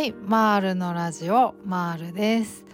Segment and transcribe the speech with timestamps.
[0.00, 2.64] はいマールのラジオマールです、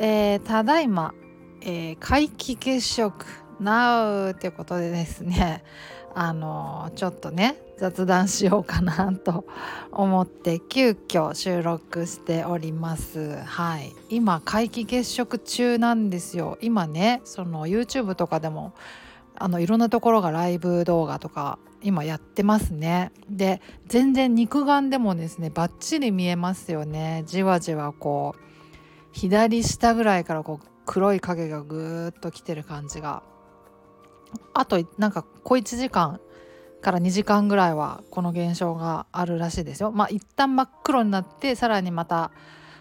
[0.00, 1.14] えー、ただいま、
[1.60, 3.24] えー、皆既月食
[3.60, 5.62] Now ってことでですね
[6.16, 9.46] あのー、ちょっとね雑談しようかなと
[9.92, 13.36] 思って急遽収録しております。
[13.44, 13.92] はい。
[14.08, 16.58] 今皆既月食中なんですよ。
[16.60, 18.72] 今ねその YouTube とかでも
[19.36, 23.10] あのいろんなところがライブ動画とか今やってますね。
[23.28, 27.24] で全然肉眼でもですねバッチリ見えますよね。
[27.26, 28.40] じわじわこう
[29.12, 33.22] 左下ぐらいからこう黒い影がぐーっと来てる感じが。
[34.54, 36.20] あとなんか小1時間
[36.80, 39.92] から2時間ぐらいはこの現象があるらしいですよ。
[39.92, 42.30] まあ一旦真っ黒になってさらにまた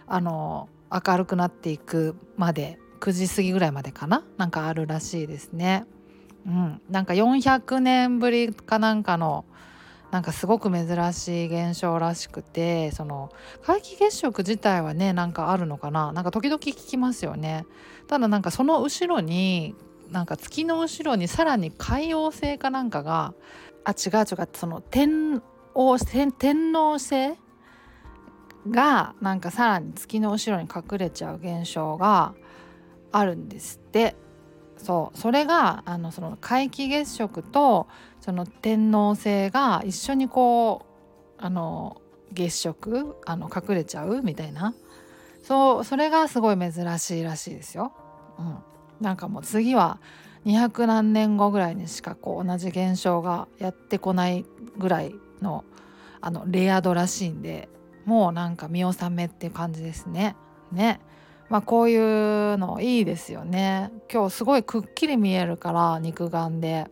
[0.07, 4.23] あの明るくなっていくまで9時過ぎぐらいまでかな？
[4.37, 5.85] なんかあるらしいですね。
[6.45, 9.45] うん、なんか400年ぶりかなんかの
[10.09, 13.31] なんかすごく珍しい現象らしくてその
[13.65, 16.11] 皆既月食自体はねなんかあるのかな？
[16.11, 17.65] なんか時々聞きますよね。
[18.07, 19.73] ただなんかその後ろに
[20.09, 23.33] なんか月の後ろにさらに海王星かなんかが
[23.85, 25.41] あ違う違うその天
[25.73, 27.37] 王天天王星？
[28.69, 32.33] がなんかさらに月の後ろに隠れちゃう現象が
[33.13, 34.15] あるんですって。
[34.81, 37.87] そうそれがあのその皆既月食と
[38.19, 40.85] その天王星が一緒にこ
[41.39, 42.01] うあの
[42.33, 44.73] 月食あの隠れちゃうみたいな
[45.43, 47.93] そうそれがすごい珍しいらしいですよ。
[48.39, 48.57] うん、
[49.01, 49.99] なんかもう次は
[50.45, 54.45] 200何年後ぐらいにしかこう同じ現象がやってこない
[54.77, 55.63] ぐらいの
[56.21, 57.69] あのレア度らしいんで
[58.05, 60.35] もうなんか見納めっていう感じですね。
[60.71, 60.99] ね。
[61.51, 63.91] まあこういうのいいですよね。
[64.11, 66.87] 今日すごいくっきり見えるから肉眼で。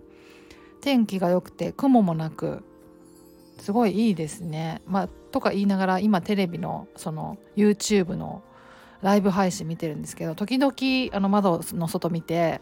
[0.81, 2.63] 天気が良くて雲もなく。
[3.59, 4.81] すごいいいですね。
[4.85, 8.43] まあとか言いながら今テレビのその YouTube の
[9.01, 10.73] ライブ配信見てるんですけど時々
[11.15, 12.59] あの窓の外見て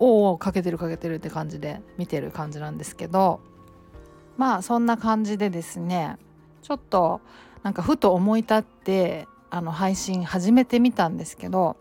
[0.00, 3.40] おおかけてるかけてるって感じで見てる感じなんですけど
[4.36, 6.16] まあそんな感じでですね
[6.62, 7.20] ちょっと
[7.62, 11.76] なんかふと思い立ってあの配信始めてみたんですけど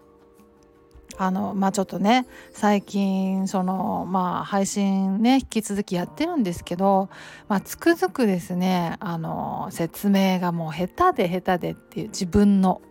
[1.17, 7.09] あのまあちょっとね最近そのまあ配信ね引き続きやってるんですけど、
[7.49, 12.81] まあ、つくづくですねあの説明がもう下手で下手でっていう自分の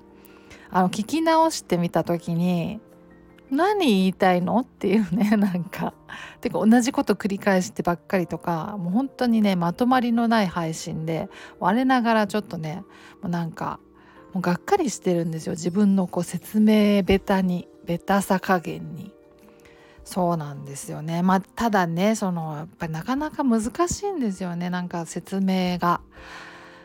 [0.71, 2.81] あの聞き直してみた時に
[3.51, 5.95] 何言いたいのっていうね なんか
[6.41, 11.29] てか同じこと繰り返してばっかりとかもう本当にねまとまりのない配信で
[11.59, 12.83] 我ながらちょっとね
[13.23, 13.79] もうなんか
[14.35, 15.53] もうがっかりしてるんですよ。
[15.53, 19.13] 自分のこう説明ベタにベタさ加減に。
[20.05, 21.23] そうなんですよね。
[21.23, 24.69] まあただねそのやっぱりなかなか難しいんですよね。
[24.69, 26.01] なんか説明が。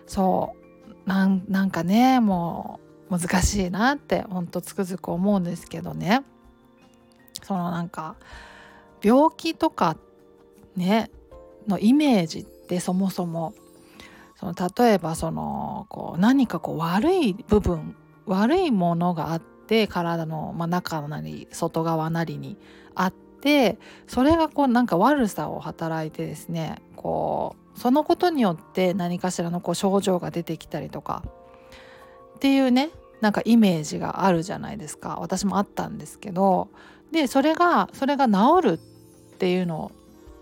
[0.08, 1.10] そう。
[1.10, 6.22] なんかねもう難しいなってほんとつくづく思うんですけどね。
[7.42, 8.16] そのなんか
[9.02, 9.98] 病気とか
[10.76, 11.10] ね
[11.68, 13.56] のイメージってそもそも
[14.40, 17.96] その例えばそのこう何かこう悪い部分
[18.26, 22.58] 悪いものがあって体の、まあ、中なり外側なりに
[22.96, 23.78] あって
[24.08, 31.24] それがこうなんか悪さを働いてですねこうそのことによって何かしらのこう症状が出てきたりとか
[32.36, 35.18] っていうねなんかイメージがあるじゃないですか。
[35.20, 36.70] 私もあったんですけど
[37.12, 38.78] でそれがそれが治るっ
[39.38, 39.92] ていうの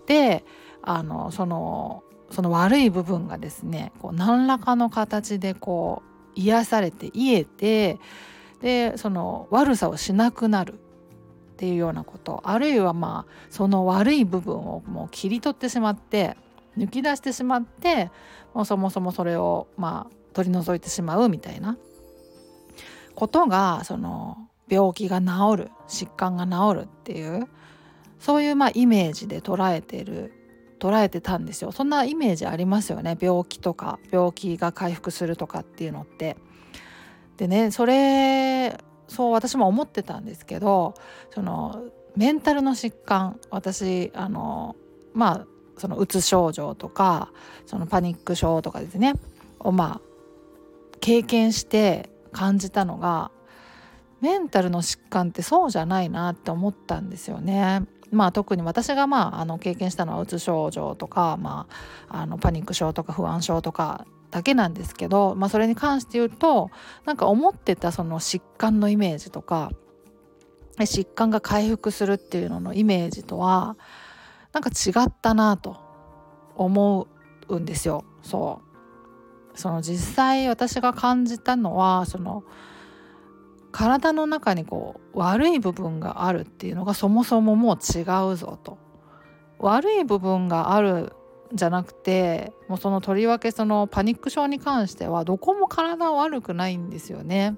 [0.06, 0.44] で
[0.82, 7.98] あのそのその悪い部分がですねこう何らかの形でこう癒されて癒えて
[8.60, 10.76] でその悪さをしなくなるっ
[11.56, 16.36] ていうようなことあるいはまあその悪い部分をもう切り取ってしまって
[16.76, 18.10] 抜き出してしまって
[18.54, 21.76] もうそもそもそれをまあ取り除いてしまうみたいな
[23.14, 27.48] ことがその病気が治る疾患が治るっていう
[28.20, 30.32] そういうまあイメージで捉えてる
[30.78, 36.36] 捉えてたんですよそんなイメージありますよね病気とか病気が回復するとかっていうのって。
[37.36, 38.76] でねそれ
[39.06, 40.94] そう私も思ってたんですけど
[41.30, 41.84] その
[42.16, 44.76] メンタルの疾患私あの
[45.14, 45.46] まあ
[45.78, 47.30] そのうつ症状とか
[47.64, 49.14] そのパニック症とかですね
[49.60, 50.08] をまあ
[51.00, 53.30] 経験して感じたのが
[54.20, 57.82] メンタルの疾患ってそうじゃないなって思ったんですよね。
[58.10, 61.66] まあ、特に私が、まあ、あの経験したのはうつ症状とか、ま
[62.08, 66.70] あ、あのパニック症とか不安症とかだけなんですけど、まあ、それに関して言うと
[67.04, 69.72] なんか思ってたその疾患のイメージとか
[70.76, 73.76] 疾患が回復するっていうののイメージとは
[74.52, 75.76] なんか違ったなと
[76.56, 77.06] 思
[77.48, 78.04] うんですよ。
[78.22, 78.62] そ
[79.54, 82.44] うその実際私が感じたのはその
[83.72, 88.78] 体の中にこう悪い部分があるっていうのがそもそももう違うぞと
[89.58, 91.12] 悪い部分がある
[91.52, 97.56] じゃなくてもうそのとりわけそのパニック症に関してはどこも体悪くないんですよね。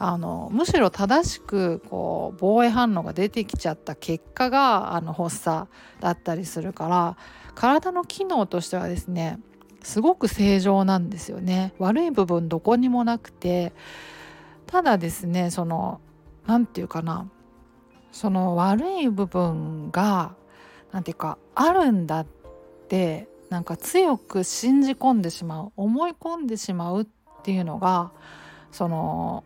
[0.00, 5.68] あのむしろ正しくこう防衛反応が出てきちゃった結果があの発作
[5.98, 7.16] だったりするから
[7.56, 9.40] 体の機能としてはですね
[9.82, 13.72] すごく正常なんですよね悪い部分どこにもなくて
[14.68, 16.00] ただですねその
[16.46, 17.28] 何て言うかな
[18.12, 20.34] その悪い部分が
[20.92, 22.26] 何て言うかあるんだっ
[22.88, 27.06] てなんか強く信じ込んでしまう思い込んでしまうっ
[27.42, 28.12] ていうのが
[28.70, 29.42] その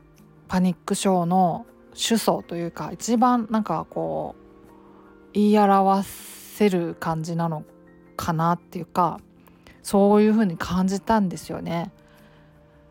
[0.48, 7.64] パニック症の主訴というか一番なんかこう言い表せる感じなの
[8.16, 9.20] かなっていうか
[9.82, 11.92] そういうふうに感じたんですよね。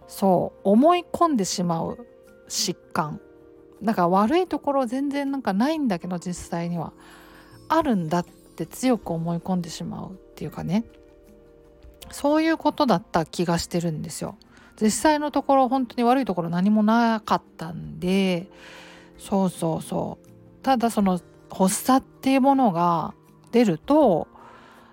[0.07, 2.05] そう思い込んでしまう
[2.51, 3.19] 疾患。
[3.81, 6.93] だから悪いところ全然なんかないんだけど実際には
[7.67, 10.83] あるんだって強く思い込んでしまうっていうかね。
[12.11, 14.37] そういうことだった気がしてるんですよ。
[14.79, 18.49] 実際のところ本当に悪いところ何もなかったんで。
[19.17, 20.27] そうそうそう。
[20.61, 23.13] ただその発作っていうものが
[23.51, 24.27] 出ると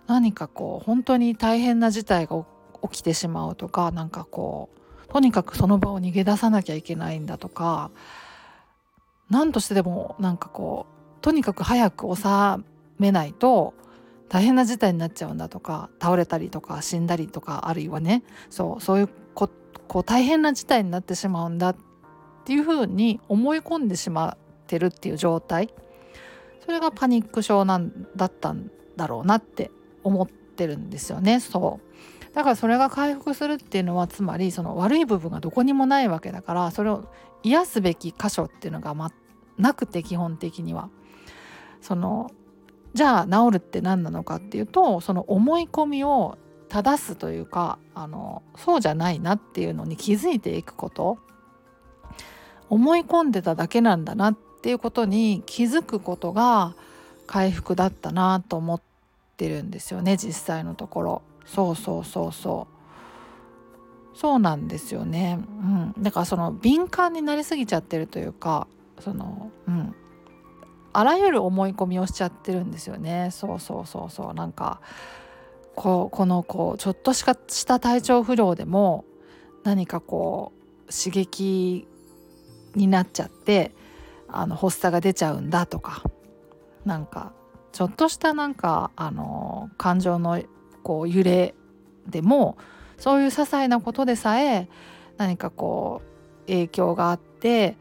[0.06, 2.44] 何かこう本当に大変な事態が
[2.90, 4.78] 起きてしまうとかなんかこう
[5.10, 7.90] とにかくその場を逃げ出さなきゃいけないんだとか
[9.30, 12.22] 何としてでもなんかこうとにかく早く収
[12.98, 13.74] めないと
[14.28, 19.48] 大変な事態になっちゃうんだとか倒れたりとか死んだりとかあるいはねそうそういうこ
[19.86, 21.76] こう大変な事態になってしまうんだっ
[22.44, 25.70] ていうふうに思い込んでしまってるっていう状態。
[26.64, 29.70] それがパニック症なんだったんだろうなって
[30.04, 31.40] 思ってるんですよね。
[31.40, 32.17] そう。
[32.34, 37.10] だからそれが回復するっていうのはつまりその悪い部分がどこにもないわけだからそれを
[37.42, 39.12] 癒すべき箇所っていうのが、ま、
[39.56, 40.90] なくて基本的には。
[41.80, 42.30] その
[42.94, 46.38] じゃあ治るって何なのかっていうとその思い込みを
[46.68, 51.18] 正すというかあのそうじゃないなっていうのに気づいていくこと。
[52.70, 56.74] 思い込んでただけなんだなっていうことに気づくことが
[57.26, 58.80] 回復だったなと思っ
[59.36, 61.22] てるんですよね実際のところ。
[61.48, 64.16] そうそうそうそう。
[64.16, 65.38] そうなんですよね。
[65.40, 66.02] うん。
[66.02, 68.66] だからその敏感になりすぎちゃってるというか
[69.00, 69.94] そのうん。
[70.92, 73.30] あらゆる思い込みをしちゃってるんですよね。
[73.32, 74.34] そうそうそうそう。
[74.34, 74.80] なんか
[75.76, 79.04] ここのこうちょっとしかした体調不良でも
[79.62, 80.52] 何かこ
[80.88, 81.86] う刺激
[82.74, 83.72] になっちゃって
[84.26, 86.02] あの発作が出ちゃうんだとか
[86.84, 87.32] なんか
[87.72, 90.42] ちょっとしたなんかあの感情の
[90.82, 91.54] こう揺れ
[92.06, 92.56] でも
[92.96, 94.68] そういう些細なことでさえ
[95.16, 97.76] 何かこう影響があって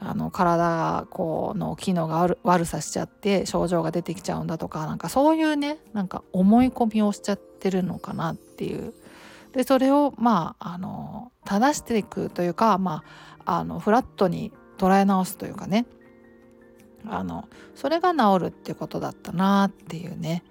[0.00, 8.94] あの体がこうの機能が悪さしちゃって症状が出てきちゃうんだとかなんかそういうねなんか思い込みをしちゃってるのかなっていう。
[9.52, 13.02] でそれをまああの正していくというかま
[13.44, 15.86] ああのフラットに捉え直すというかね。
[17.08, 20.44] あのそれが治るっていうことだったなっていうね。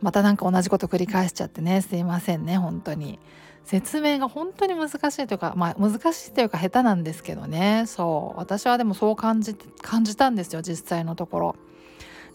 [0.00, 3.18] またなんか同じこと繰り返しちゃってねすいませんね本当に。
[3.64, 11.56] 説明が本当に難しいというかまあ難しいというか下手なんですけどねそう私はでもそう感じ感じたんですよ実際のところ。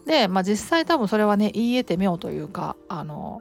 [0.04, 3.40] で、まあ、実際多分それはね言い得て妙というかあの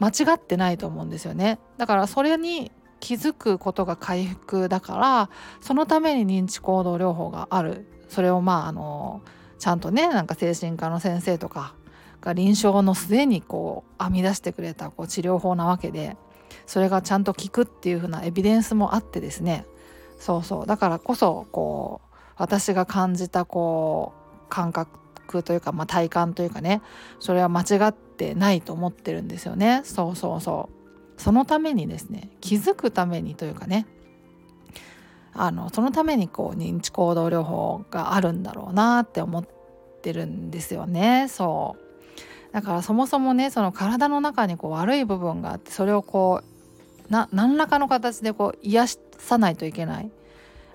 [0.00, 1.60] 間違ってないと思うんですよね。
[1.78, 9.20] だからそれに気づくことが回復だからそのために認知行動療法があるそれをまああの
[9.58, 11.74] ちゃんとねなんか精神科の先生とか
[12.24, 16.16] が臨床の末にこう編み出してくれたこう治療法なわけで
[16.66, 19.66] それがちゃんと効くっていう風なエビデンスもあってですね。
[20.18, 20.66] そうそう。
[20.66, 24.14] だからこそこう私が感じたこ
[24.46, 26.80] う感覚というか、まあ、体感というかね
[27.20, 29.82] それは間違ってないと思ってるんですよね。
[29.84, 30.70] そうそうそ
[31.18, 31.20] う。
[31.20, 33.86] そのためにですね気づくためにというかね
[35.34, 39.44] あのそのためにこう認知行動療法があるんだろうなって思っ
[40.02, 41.26] てるんですよね。
[41.28, 41.83] そう。
[42.54, 46.40] だからそもそもねその体の中にこう悪い部分があってそれをこ
[47.08, 48.86] うな何らかの形でこう癒
[49.18, 50.10] さないといけない。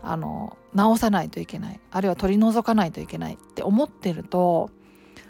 [0.01, 1.79] あの治さないといけない。
[1.91, 4.69] あるいは取り除かないといけないって思ってると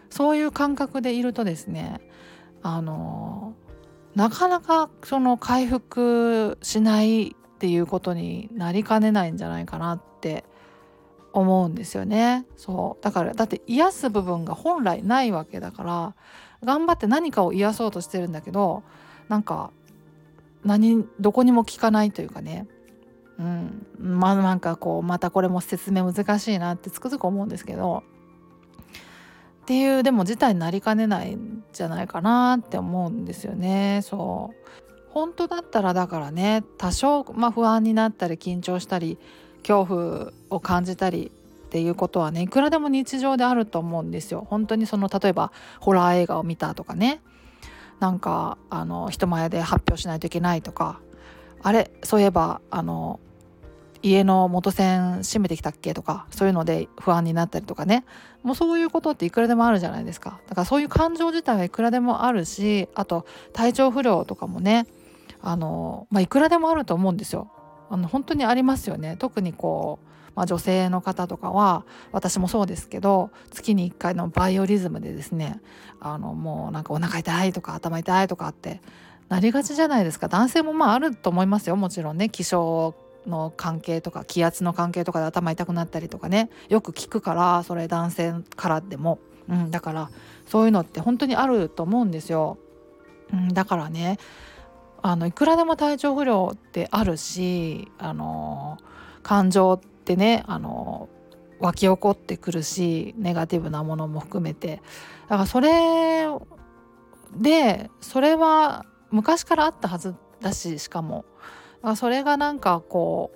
[0.09, 2.01] そういう感覚でいるとですね
[2.61, 3.53] あの
[4.15, 10.43] なかなかその回復しないっていうことになりかねないんじゃないかなって
[11.33, 12.45] 思うんですよね。
[12.57, 13.03] そう。
[13.03, 16.15] だからだって癒す部分が本来ないわけだから
[16.63, 18.83] 頑張って何かを癒そうとしてるんだけど
[19.27, 19.71] なんか
[20.63, 22.67] 何どこにも聞かないというかね。
[23.37, 23.85] うん。
[23.99, 28.03] まあなんかこうまたこれも説明難しいなってつくづく思うんですけど。
[29.61, 34.01] っていうでも事態になりかねないんじゃないかなって思うんですよね。
[34.03, 34.69] そう。
[35.09, 39.17] 本当だったらだからね多少、まあ、不安になったり緊張したり
[39.67, 41.31] 恐怖を感じたり
[41.69, 44.45] っていうことはねいくらでも日常であると思うんですよ。
[44.49, 47.21] 本当にその例えばホラー映画を見たとかね。
[47.99, 50.99] なんかあの人前で発表しないといけないとか。
[51.61, 53.19] あれそういえばあの
[54.01, 58.05] 家の元栓閉めてきたっけとかそういうので不安になったりとかね。
[58.43, 60.39] もうそういうことっていくらでもあるじゃないですか。
[60.47, 64.87] だからそういう感情自体はいくらでもあるしあと体調不良とかもね
[65.41, 67.51] あの、まあ、いくらでもあると思うんですよ。
[67.89, 69.15] あの本当にありますよね。
[69.17, 75.59] 特にこうまあ、女性の方とかは私もそうですけど月に1回のバイオリズムでですね
[75.99, 78.79] あのもうなんかお腹痛いとか頭痛いとかって
[79.27, 80.29] なりがちじゃないですか。
[80.29, 81.75] 男性もまああると思いますよ。
[81.75, 82.95] もちろんね気象
[83.27, 89.19] の関係とか気圧の関係とかで頭痛くなったりとかねよく聞くからそれ男性からでも、
[89.49, 90.09] うん、だから
[90.47, 92.57] そういうのって本当にあると思うんですよ。
[93.31, 94.17] うん、だからね
[95.01, 98.77] あのいくらでも体調不良ってあるしあの
[99.23, 101.09] 感情ってねあの
[101.59, 104.81] 湧き起こってくるしネガティブなものも含めて。
[105.27, 106.27] だからそれ
[107.35, 111.25] でそれは昔からあったはずだししかも。
[111.95, 113.31] それがなんかこ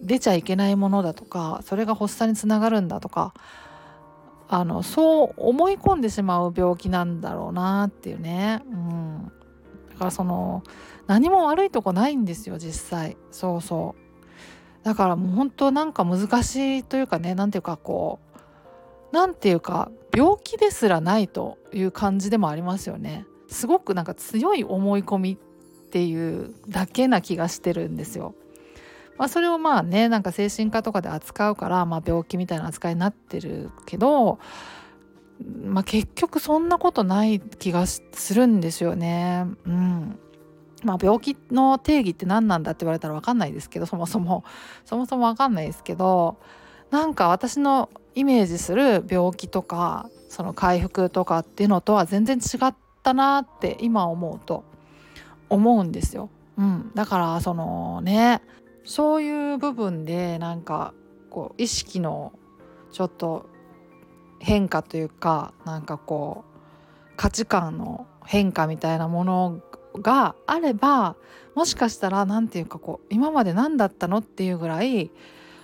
[0.00, 3.34] う出ちゃいけないものだとかそれが発作につながるんだとか
[4.48, 9.32] あのそう思い込んでしまう病気なんだろうなっていうね、うん、
[10.02, 10.62] からその
[11.06, 13.16] 何も悪いとこないんですよ実際。
[13.30, 14.84] そうそう。
[14.84, 18.38] だからもう本当なんか難しいというかね何ていうかこう
[19.12, 23.24] 何ていうか病気ですらないという感じでもありますよね。
[23.48, 25.36] すごくなんか強い思い込みっ
[25.90, 28.34] ていうだけな気がしてるんですよ。
[29.18, 34.38] まあ、それをまあねなんか精神科とかで扱うから、まあ、病気みたいな扱いになってるけど、
[35.64, 38.02] まあ、結局そんなことない気がす
[38.34, 39.46] るんですよね。
[39.66, 40.18] うん
[40.84, 44.44] まあ、病気の定義って何なんだって言われたら分かんないですけどそもそも
[44.84, 46.38] そもそも分かんないですけど
[46.90, 54.64] なんか私のイメージする病気とかその回復とかっていうのとは全然違ったなって今思うと
[55.48, 56.30] 思うんですよ。
[56.58, 58.42] うん、だからそのね
[58.84, 60.94] そういう部分でなんか
[61.30, 62.32] こう意識の
[62.90, 63.46] ちょっと
[64.42, 69.60] 変化というかなんかこう価値観の変化みたいなもの
[70.00, 71.16] があれば
[71.54, 75.10] もしかしたら何て言うかこう今まで何だったのっていうぐらい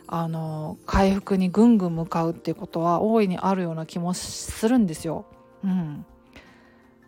[0.06, 5.26] あの回復にぐんぐん向かうっていうことは大いにあるような気もするんですよ。
[5.64, 6.06] うん、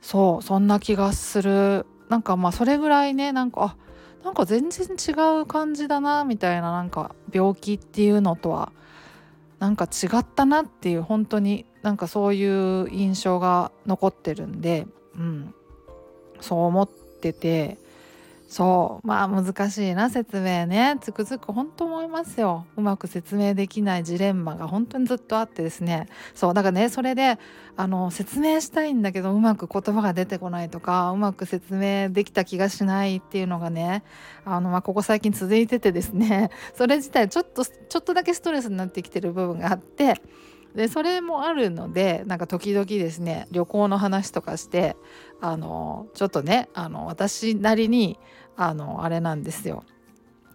[0.03, 8.73] そうそんな気がするなんかまあそれぐらいねなんかあなんか全然違う感じだなみたいななんか病気っていうのとは
[9.61, 12.45] なんか違ったなっていう本当になんかそうい
[12.83, 15.55] う印象が残ってるんで、うん、
[16.41, 17.79] そう思ってて
[18.51, 19.07] そう。
[19.07, 20.97] まあ難しいな説明ね。
[21.01, 22.67] つくづく本当思いますよ。
[22.77, 26.09] うまく説明できないジレンマが本当にずっとあってですね。
[26.35, 27.39] そうだからねそれで
[27.77, 34.03] あの説明したいんだけどうまく言葉が出てこないとかうまく説明できた気がしないっていうのがね
[34.45, 36.51] あの、まあ、ここ最近続いててですね。
[36.75, 40.21] それ自体ちょっとちょっとだけストレスになってきてる部分があって
[40.75, 44.97] でそれもあるのでなんか時々ですね旅行の話とかして
[45.41, 48.19] あのちょっとねあの私なりに
[48.57, 49.85] あのあれなんですよ。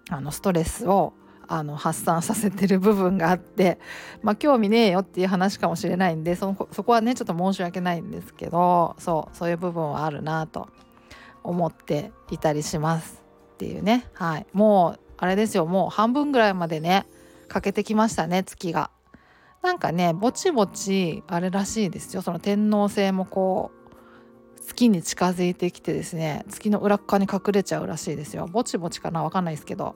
[0.09, 1.13] あのストレスを
[1.47, 3.79] あの発散させてる部分があって
[4.21, 10.69] まあ興味ねえよっていう話かもしれないんでそそこはねちょっと申し訳ないんですけどそうそういう部分はあるなと
[11.43, 14.05] 思っていたりしますっていうね。
[14.13, 14.47] はい。
[14.53, 15.65] もうあれですよ。
[15.65, 17.05] もう半分ぐらいまでね
[17.47, 18.91] 欠けてきましたね月が。
[19.65, 22.21] なんかねぼちぼちあれらしいですよ。
[22.21, 28.45] その天王星もこう月に近づいてきてですね月の裏側に隠れちゃうらしいですよ。
[28.45, 29.95] ぼちぼちかなわかんないですけど。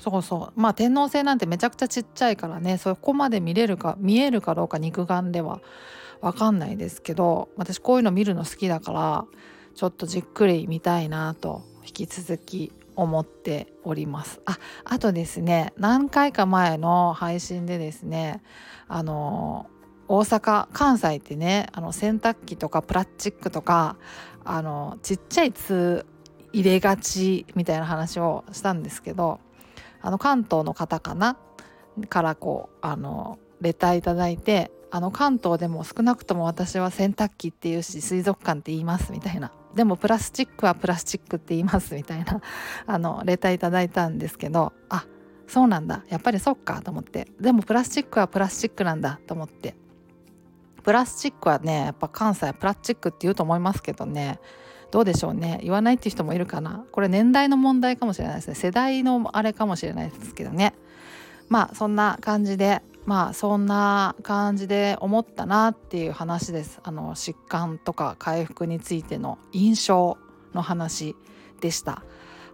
[0.00, 0.60] そうそう。
[0.60, 5.60] まあ天王星なんてめちゃくちゃちっちゃいからねそこまで見れるか見えるかどうか肉眼では
[6.20, 9.26] わかんないですけど私こういうの見るの好きだから
[9.76, 14.40] ちょっとじっくり見たいなと引き続き思っております。
[14.44, 18.42] ああとですね何回か前の配信でですね
[18.88, 19.66] あの
[20.08, 23.96] 大阪関西ってねあの洗濯機とかプラスチックとか
[24.44, 26.04] あのちっちゃい通
[26.52, 29.40] 入れがちみたいな話をしたんですけど
[30.02, 31.36] あの関東の方かな
[32.08, 42.40] からこうあのレターいただいてあの関東でも少なくとも私は洗濯機っていうし水族館って言いますみたいなでもプラスチックはプラスチックって言いますみたいな
[42.86, 45.04] あのレターいただいたんですけどあ
[45.50, 46.04] そうなんだ。
[46.08, 47.26] やっぱりそっかと思って。
[47.40, 49.74] でもプラスチックはプラスチックなんだと思って。
[50.84, 54.38] プラスチックはねやっぱ関西はプラスチックって言うと思いますけどね。
[54.92, 55.58] どうでしょうね。
[55.64, 56.84] 言わないって人もいるかな。
[56.92, 58.54] これ年代の問題かもしれないですね。
[58.54, 60.72] 世代のあれかもしれないですけどね。
[61.48, 66.78] まあそんな感じでまあそんな感じで思ったなっていう話です。
[66.84, 70.16] あの疾患とか回復についての印象
[70.54, 71.16] の話
[71.60, 72.04] でした。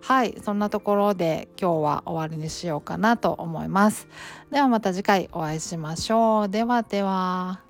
[0.01, 0.35] はい。
[0.43, 4.09] そんなところで今日は終わりにしようかなと思います。
[4.51, 6.49] ではまた次回お会いしましょう。
[6.49, 7.61] ではでは。